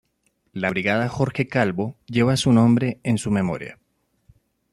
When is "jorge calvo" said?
1.09-1.95